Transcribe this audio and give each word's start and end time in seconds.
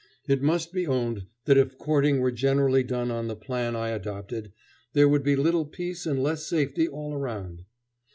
It 0.27 0.41
must 0.41 0.73
be 0.73 0.87
owned 0.87 1.27
that 1.45 1.59
if 1.59 1.77
courting 1.77 2.21
were 2.21 2.31
generally 2.31 2.81
done 2.81 3.11
on 3.11 3.27
the 3.27 3.35
plan 3.35 3.75
I 3.75 3.89
adopted, 3.89 4.51
there 4.93 5.07
would 5.07 5.21
be 5.21 5.35
little 5.35 5.67
peace 5.67 6.07
and 6.07 6.23
less 6.23 6.43
safety 6.43 6.87
all 6.87 7.13
around. 7.13 7.65